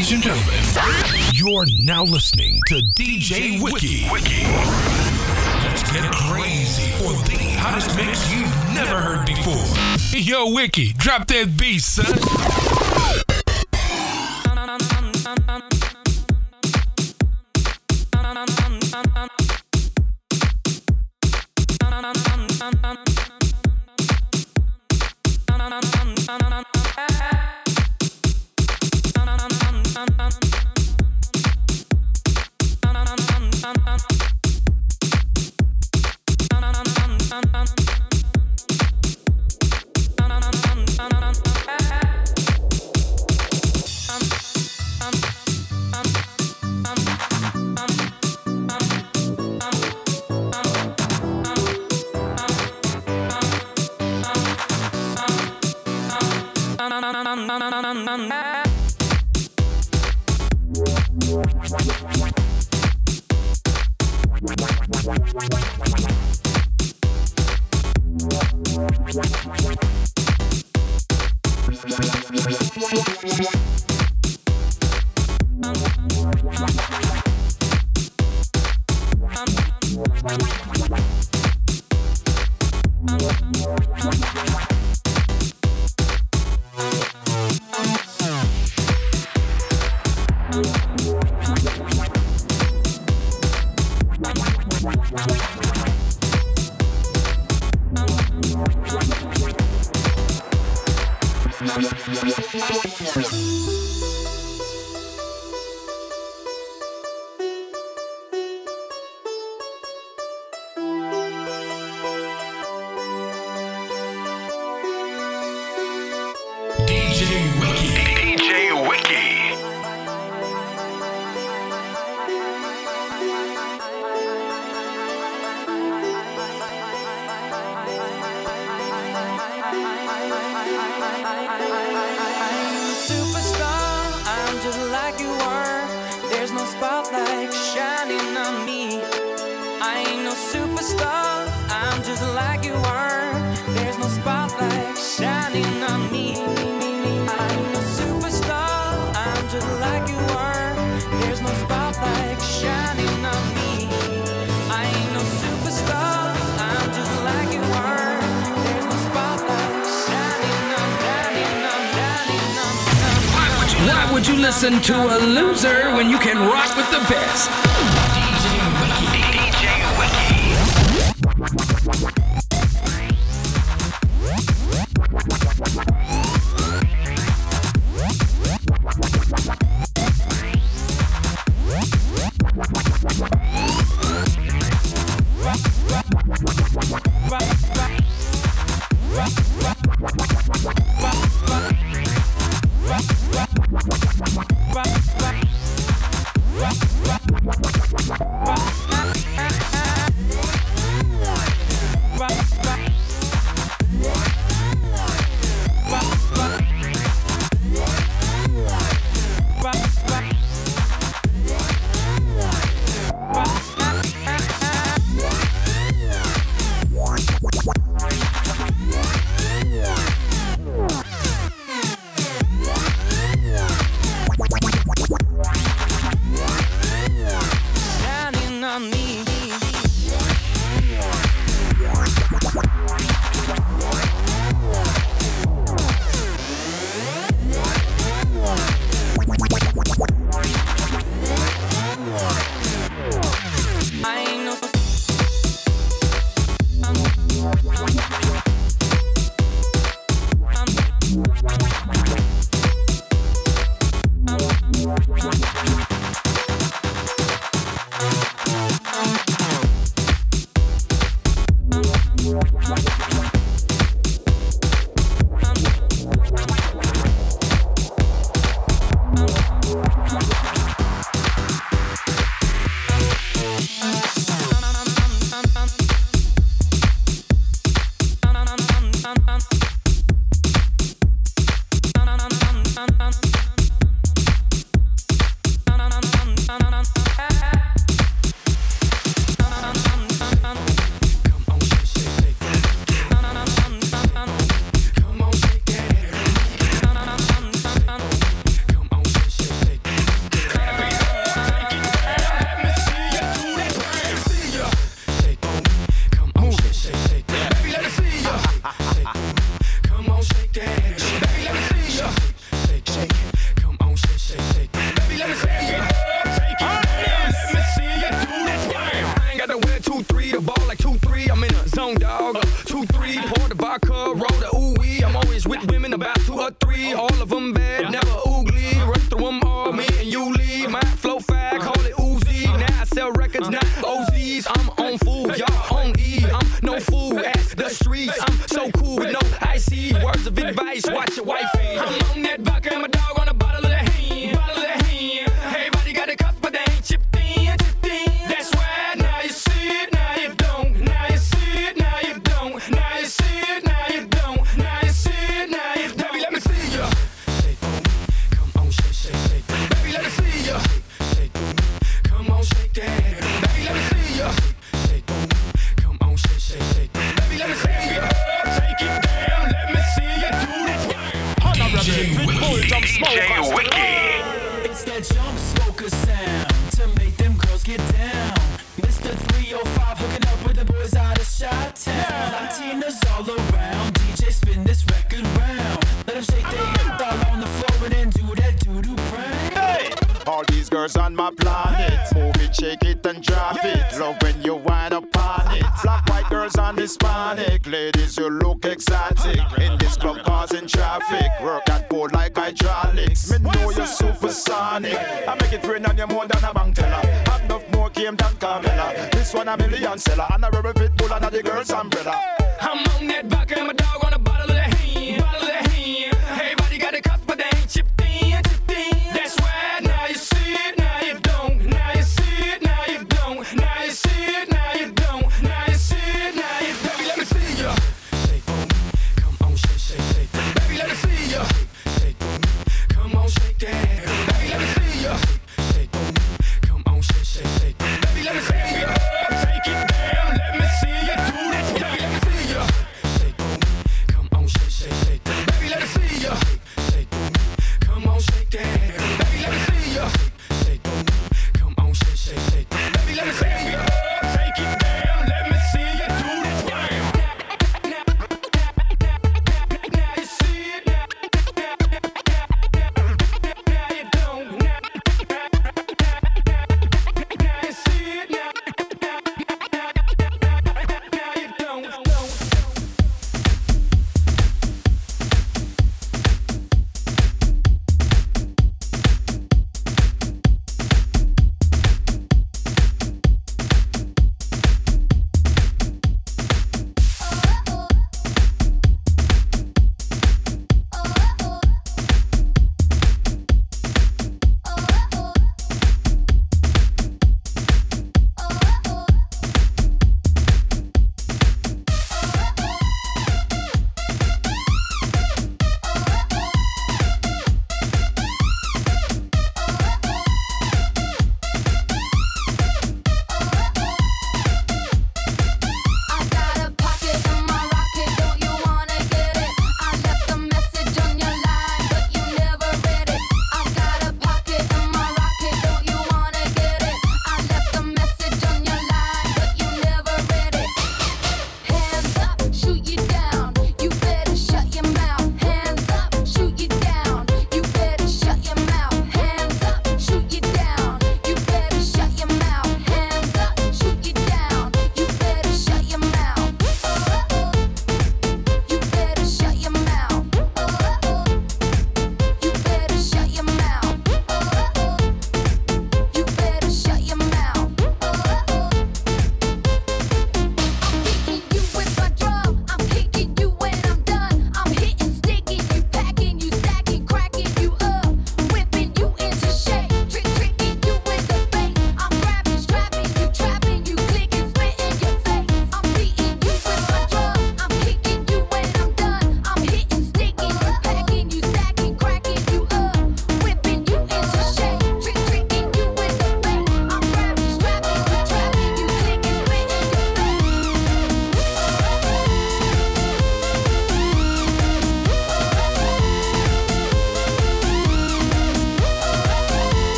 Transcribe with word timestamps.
Ladies 0.00 0.12
and 0.14 0.22
gentlemen, 0.22 0.64
you're 1.34 1.66
now 1.82 2.04
listening 2.04 2.58
to 2.68 2.76
DJ 2.96 3.62
Wiki. 3.62 4.08
Wiki. 4.10 4.44
Let's 5.62 5.82
get 5.92 6.10
crazy 6.10 6.90
for 6.92 7.12
the 7.28 7.36
hottest 7.58 7.94
mix 7.94 8.32
you've 8.32 8.48
never 8.74 8.98
heard 8.98 9.26
before. 9.26 10.18
Yo, 10.18 10.54
Wiki, 10.54 10.94
drop 10.94 11.26
that 11.26 11.54
beat, 11.54 11.82
son. 11.82 12.79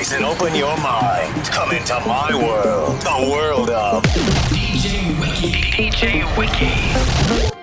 Eyes 0.00 0.12
and 0.12 0.24
open 0.24 0.54
your 0.54 0.76
mind. 0.78 1.44
Come 1.46 1.72
into 1.72 1.94
my 2.06 2.34
world, 2.34 3.00
the 3.02 3.30
world 3.30 3.70
of 3.70 4.02
DJ 4.04 5.18
Wiki. 5.20 5.52
DJ 5.92 6.36
Wiki. 6.38 7.59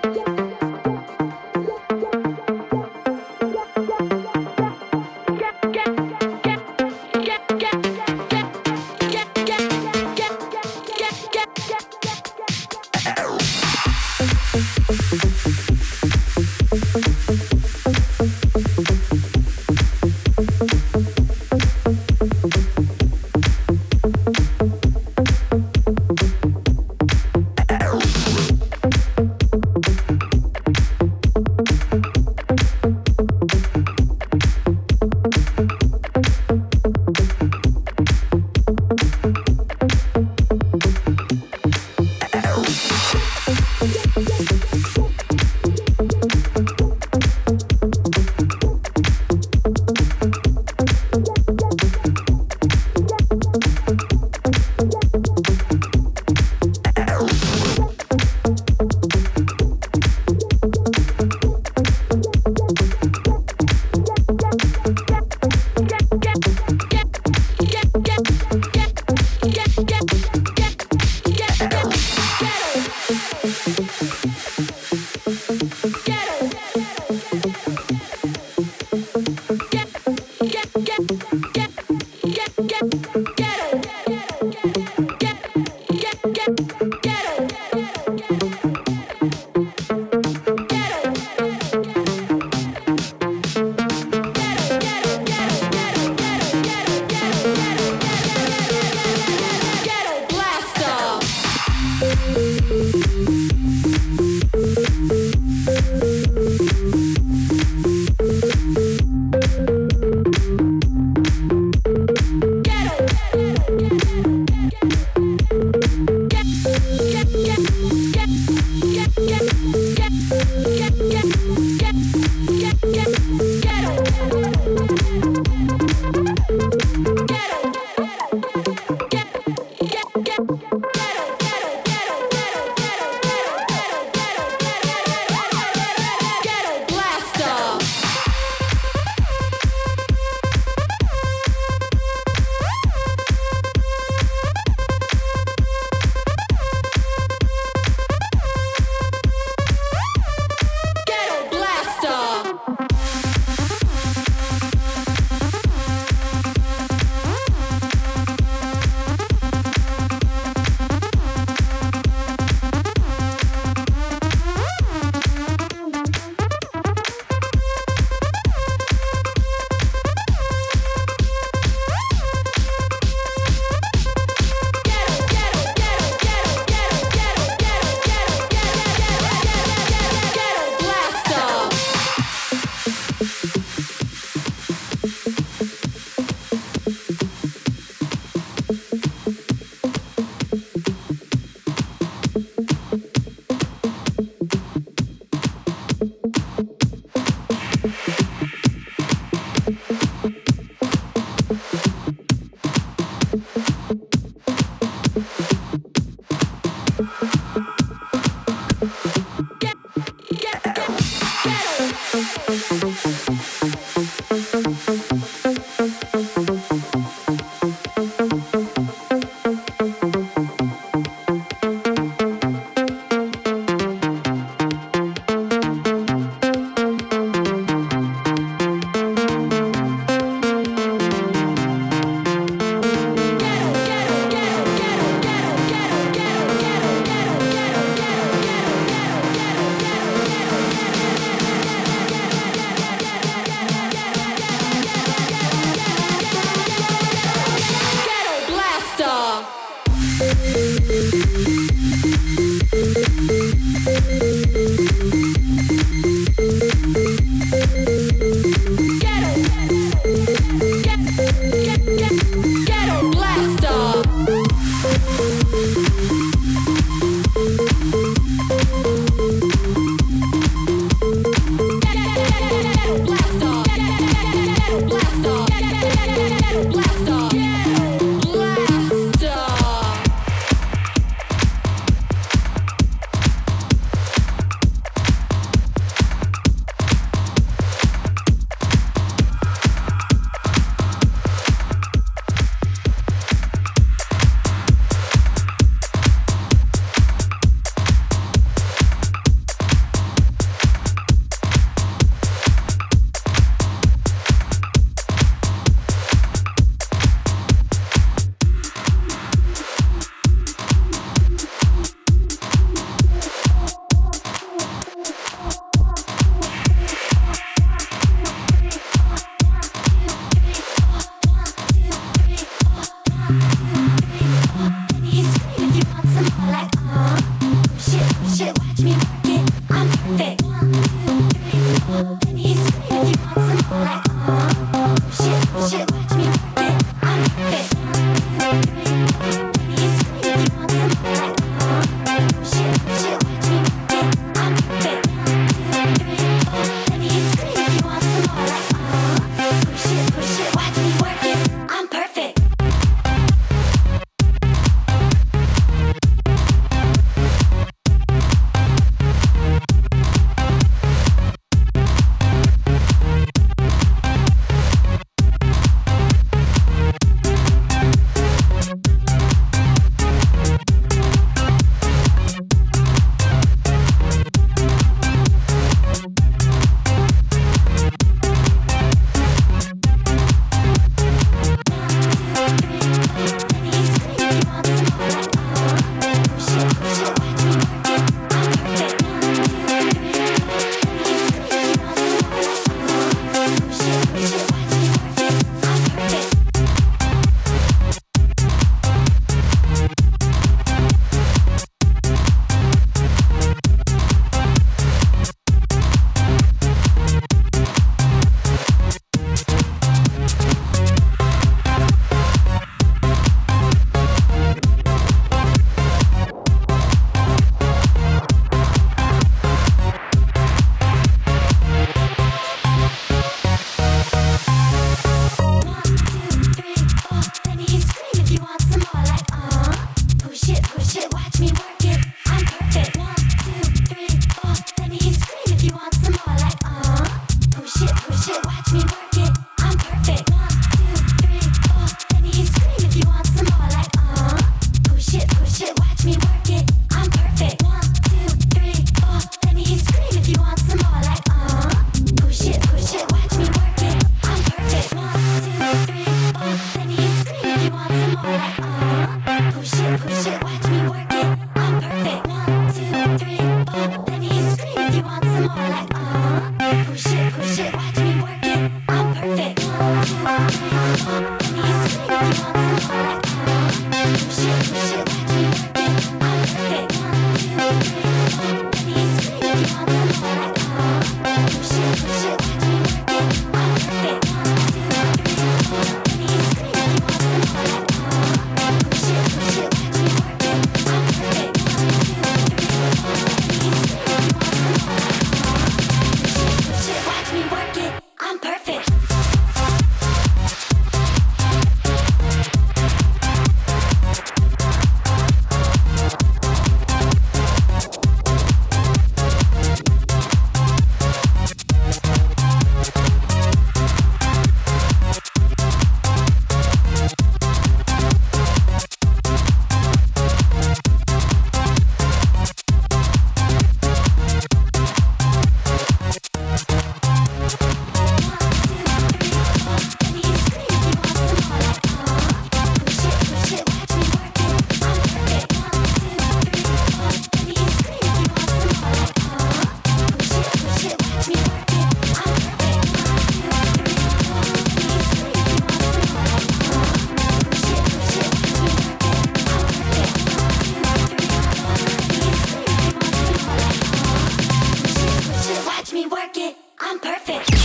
I'm 556.90 556.98
perfect. 557.00 557.57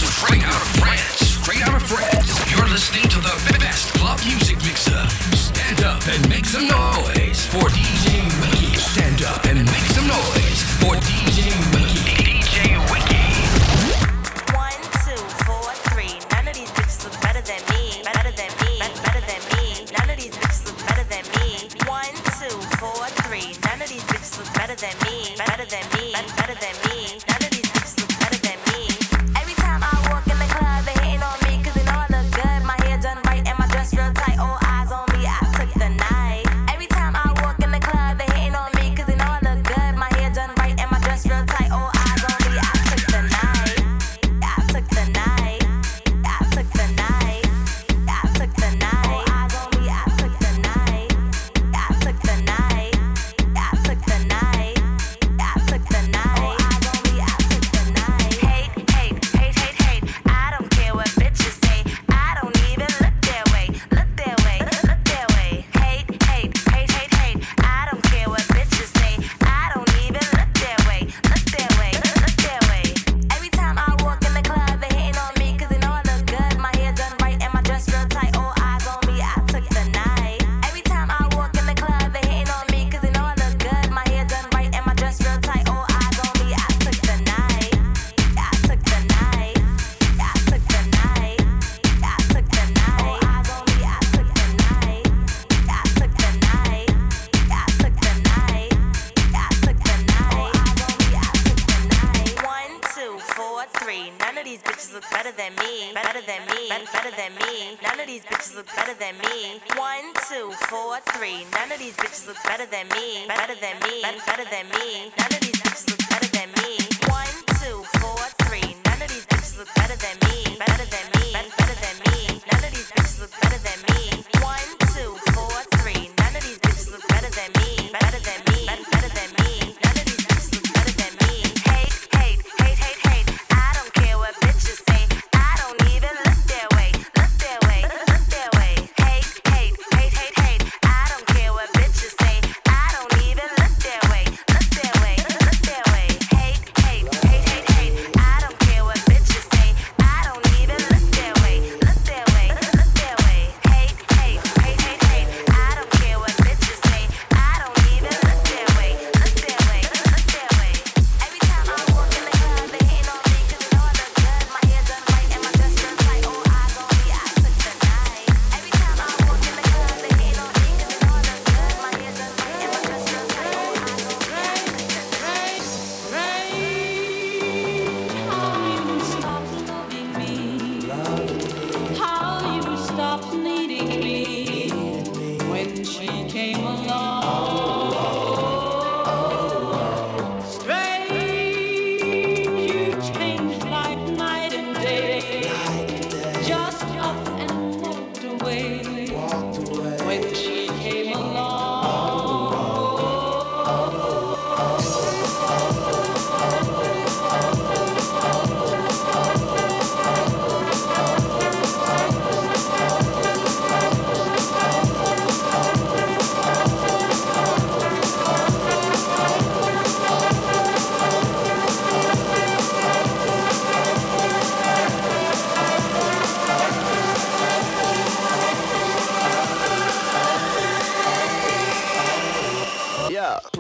Bitches 112.04 112.28
look 112.28 112.38
better 112.44 112.66
than 112.66 112.88
me. 112.90 113.26
Better 113.28 113.56
than 113.56 113.80
me. 113.80 114.02
Better 114.02 114.44
than 114.52 114.68
me. 114.76 115.12
None 115.18 115.32
of 115.32 115.40
these 115.40 115.60
bitches 115.64 115.88
look 115.90 116.04
better 116.12 116.30
than 116.36 116.50
me. 116.60 116.72
One, 117.08 117.36
two, 117.64 117.80
four, 118.04 118.20
three. 118.44 118.76
None 118.84 119.02
of 119.02 119.08
these 119.08 119.26
bitches 119.26 119.58
look 119.58 119.72
better 119.76 119.96
than 119.96 120.16
me. 120.28 120.58
Better 120.60 120.88
than 120.92 121.06
me. 121.16 121.32
Better 121.32 121.78
than 121.80 121.96
me. 122.04 122.42
None 122.52 122.64
of 122.68 122.72
these 122.76 122.92
bitches 122.92 123.22
look 123.22 123.32
better 123.40 123.60
than 123.64 123.80
me. 123.88 124.00
One, 124.44 124.68
two, 124.92 125.16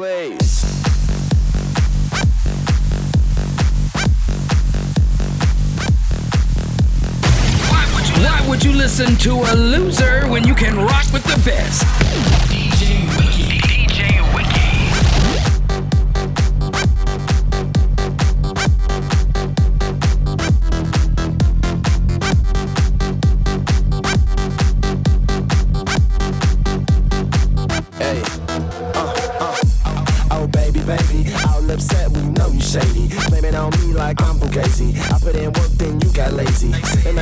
Please. 0.03 0.65
Why 8.19 8.45
would 8.49 8.65
you 8.65 8.73
listen 8.73 9.15
to 9.19 9.31
a 9.31 9.55
loser 9.55 10.27
when 10.27 10.45
you 10.45 10.55
can 10.55 10.75
rock 10.75 11.05
with 11.13 11.23
the 11.23 11.41
best? 11.45 12.52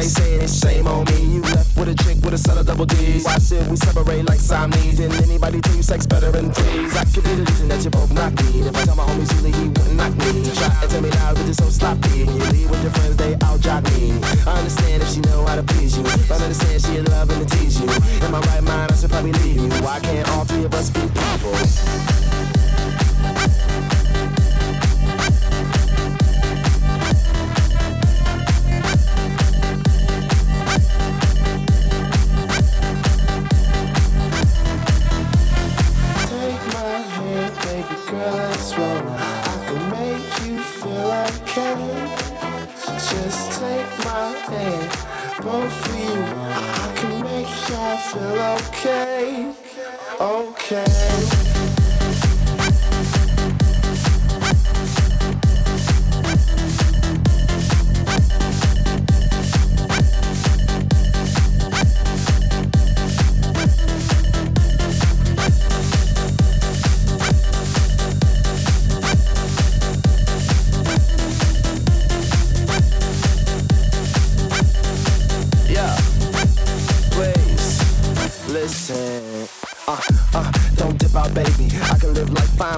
And 0.01 0.09
they 0.09 0.21
saying 0.21 0.41
it's 0.41 0.57
shame 0.57 0.87
on 0.87 1.05
me. 1.05 1.35
You 1.35 1.41
left 1.53 1.77
with 1.77 1.89
a 1.89 1.93
chick 1.93 2.17
with 2.25 2.33
a 2.33 2.37
son 2.37 2.57
of 2.57 2.65
double 2.65 2.85
D's. 2.85 3.23
Why 3.23 3.37
should 3.37 3.69
we 3.69 3.77
separate 3.77 4.25
like 4.25 4.39
Siamese? 4.39 4.97
Didn't 4.97 5.21
anybody 5.21 5.61
you 5.75 5.83
sex 5.83 6.07
better 6.07 6.31
than 6.31 6.51
threes? 6.51 6.97
I 6.97 7.05
could 7.05 7.23
be 7.23 7.35
the 7.35 7.45
reason 7.45 7.67
that 7.69 7.83
you 7.83 7.91
both 7.91 8.11
knock 8.11 8.33
me. 8.41 8.65
If 8.65 8.75
I 8.75 8.85
tell 8.85 8.95
my 8.95 9.05
homies 9.05 9.31
who 9.31 9.45
he 9.45 9.67
wouldn't 9.69 9.93
knock 9.93 10.13
me. 10.17 10.49
Try 10.57 10.73
and 10.81 10.89
tell 10.89 11.01
me 11.01 11.09
now, 11.09 11.33
but 11.35 11.45
you're 11.45 11.53
so 11.53 11.69
sloppy. 11.69 12.23
When 12.25 12.35
you 12.35 12.49
leave 12.49 12.69
with 12.71 12.81
your 12.81 12.91
friends, 12.93 13.15
they 13.17 13.37
out 13.45 13.59
jock 13.61 13.83
me. 13.93 14.17
I 14.47 14.57
understand 14.57 15.03
if 15.03 15.09
she 15.13 15.19
know 15.21 15.45
how 15.45 15.55
to 15.55 15.63
please 15.63 15.95
you. 15.95 16.03
But 16.03 16.41
I 16.41 16.45
understand 16.49 16.81
she 16.81 16.97
in 16.97 17.05
love 17.05 17.29
and 17.29 17.47
to 17.47 17.57
tease 17.57 17.79
you. 17.79 17.85
In 18.25 18.31
my 18.31 18.39
right 18.39 18.63
mind, 18.63 18.91
I 18.91 18.95
should 18.95 19.11
probably 19.11 19.33
leave 19.33 19.57
you. 19.57 19.69
Why 19.85 19.99
can't 19.99 20.27
all 20.29 20.45
three 20.45 20.65
of 20.65 20.73
us 20.73 20.89
be 20.89 21.01
people? 21.01 22.20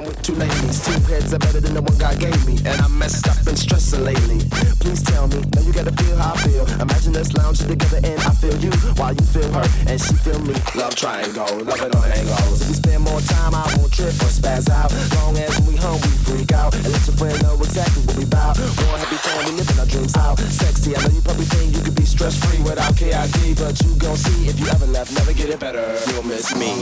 With 0.02 0.22
two 0.24 0.34
ladies. 0.34 0.82
Two 0.82 0.98
heads 1.06 1.34
are 1.34 1.40
better 1.40 1.60
than 1.60 1.74
the 1.74 1.82
one 1.82 1.98
God 1.98 2.20
gave 2.20 2.40
me. 2.48 2.58
And 2.66 2.82
I'm 2.82 2.98
messed 2.98 3.28
up 3.28 3.38
and 3.46 3.58
stressing 3.58 4.04
lately. 4.04 4.42
Please 4.82 5.04
tell 5.04 5.28
me, 5.28 5.40
now 5.54 5.62
you 5.62 5.74
gotta 5.74 5.94
feel 5.94 6.18
how 6.18 6.34
I 6.34 6.38
feel. 6.42 6.66
Imagine 6.82 7.16
us 7.18 7.34
lounging 7.34 7.68
together 7.68 8.02
and 8.04 8.20
I 8.22 8.34
feel 8.34 8.58
you 8.58 8.72
while 8.98 9.14
you 9.14 9.26
feel 9.26 9.50
her 9.54 9.66
and 9.88 10.02
she 10.02 10.14
feel 10.26 10.40
me. 10.42 10.56
Love 10.76 10.96
triangle, 10.96 11.46
love 11.64 11.82
it 11.82 11.94
on 11.96 12.10
angles. 12.12 12.62
If 12.62 12.68
we 12.70 12.74
spend 12.74 13.04
more 13.04 13.22
time, 13.22 13.54
I 13.54 13.70
won't 13.78 13.94
trip 13.94 14.16
or 14.26 14.32
spaz 14.34 14.70
out. 14.70 14.90
Long 15.22 15.38
as 15.38 15.54
when 15.60 15.74
we 15.74 15.76
home, 15.78 16.02
we 16.02 16.12
freak 16.26 16.52
out. 16.52 16.74
And 16.74 16.90
let 16.90 17.06
your 17.06 17.16
friend 17.16 17.38
know 17.44 17.56
exactly 17.62 18.02
what 18.04 18.18
we 18.18 18.26
bout. 18.26 18.58
More 18.58 18.98
happy 18.98 19.18
we 19.46 19.52
living 19.58 19.80
our 19.80 19.86
dreams 19.86 20.16
out. 20.18 20.40
Sexy, 20.40 20.96
I 20.96 21.02
know 21.06 21.14
you 21.14 21.22
probably 21.22 21.46
think 21.46 21.76
you 21.76 21.82
could 21.84 21.96
be 21.96 22.06
stress 22.06 22.36
free 22.42 22.62
without 22.64 22.96
KID. 22.96 23.60
But 23.60 23.78
you 23.84 23.94
gon' 24.02 24.18
see 24.18 24.50
if 24.50 24.60
you 24.60 24.68
ever 24.68 24.88
left, 24.88 25.14
never 25.14 25.34
get 25.34 25.50
it 25.50 25.60
better. 25.60 25.86
You'll 26.10 26.24
miss 26.24 26.56
me. 26.56 26.74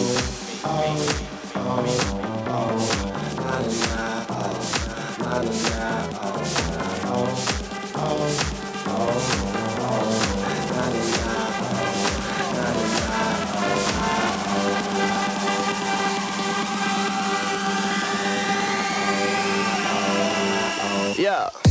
Yeah. 21.21 21.70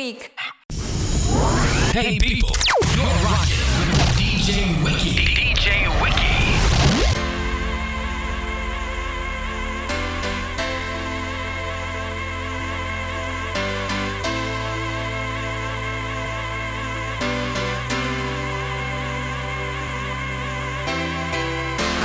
week. 0.00 0.32
Hey, 1.92 2.18
people, 2.18 2.48
you're 2.96 3.04
rocking 3.28 3.66
with 3.90 4.10
DJ 4.16 4.50
Wiki. 4.82 5.12
DJ 5.36 5.68
Wiki. 6.00 6.36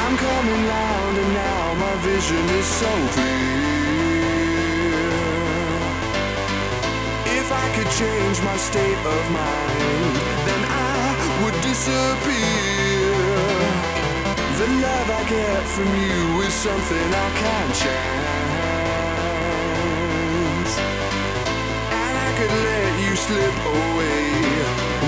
I'm 0.04 0.18
coming 0.18 0.68
round 0.68 1.18
and 1.18 1.34
now 1.34 1.74
my 1.76 1.96
vision 2.02 2.44
is 2.60 2.66
so 2.66 2.92
clear 3.14 3.65
change 8.00 8.42
my 8.44 8.58
state 8.58 9.00
of 9.16 9.32
mind, 9.32 10.16
then 10.48 10.64
I 10.68 11.16
would 11.42 11.56
disappear. 11.62 13.16
The 14.60 14.68
love 14.84 15.10
I 15.20 15.24
get 15.30 15.64
from 15.76 15.88
you 16.04 16.42
is 16.42 16.54
something 16.54 17.08
I 17.26 17.30
can't 17.42 17.74
change, 17.86 18.32
and 22.04 22.16
I 22.28 22.30
could 22.38 22.54
let 22.68 22.92
you 23.04 23.16
slip 23.16 23.58
away 23.80 24.28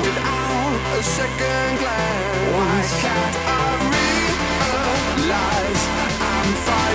without 0.05 0.79
a 0.97 1.03
second 1.03 1.71
glance. 1.81 2.49
Why 2.55 2.75
can't 3.03 3.37
I 3.47 3.67
realize 5.19 5.83
I'm 6.31 6.51
fine? 6.67 6.86